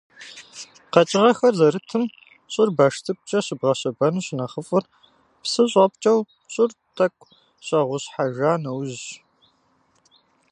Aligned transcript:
Къэкӏыгъэхэр 0.93 1.53
зэрытым 1.59 2.03
щӏыр 2.51 2.69
баш 2.77 2.95
цӏыкӏукӏэ 3.03 3.39
щыбгъэщэбэну 3.45 4.23
щынэхъыфӏыр 4.25 4.85
псы 5.41 5.63
щӏэпкӏэу 5.71 6.19
щӏыр 6.53 6.71
тӏэкӏу 6.95 7.29
щӏэгъущхьэжа 7.65 8.53
нэужьщ. 8.63 9.03